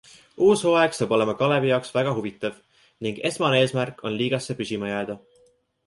[0.45, 2.59] Uus hooaeg saab olema Kalevi jaoks väga huvitav
[3.07, 5.23] ning esmane eesmärk on liigasse püsima jääda.